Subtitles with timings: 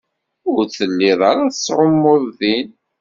[0.51, 2.69] Ur tellid ara tettɛumud din.